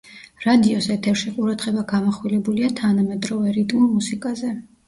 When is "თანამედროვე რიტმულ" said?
2.83-3.89